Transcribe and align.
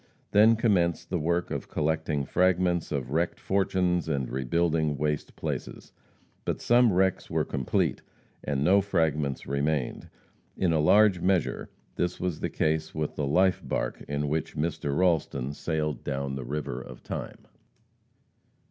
Then 0.31 0.55
commenced 0.55 1.11
the 1.11 1.19
work 1.19 1.51
of 1.51 1.69
collecting 1.69 2.25
fragments 2.25 2.91
of 2.91 3.11
wrecked 3.11 3.39
fortunes 3.39 4.09
and 4.09 4.31
rebuilding 4.31 4.97
waste 4.97 5.35
places. 5.35 5.91
But 6.43 6.59
some 6.59 6.91
wrecks 6.91 7.29
were 7.29 7.45
complete, 7.45 8.01
and 8.43 8.63
no 8.63 8.81
fragments 8.81 9.45
remained. 9.45 10.09
In 10.57 10.73
a 10.73 10.79
large 10.79 11.19
measure 11.19 11.69
this 11.97 12.19
was 12.19 12.39
the 12.39 12.49
case 12.49 12.95
with 12.95 13.15
the 13.15 13.27
life 13.27 13.61
barque 13.63 14.01
in 14.07 14.27
which 14.27 14.57
Mr. 14.57 14.97
Ralston 14.97 15.53
sailed 15.53 16.03
down 16.03 16.33
the 16.33 16.45
river 16.45 16.81
of 16.81 17.03
time. 17.03 17.45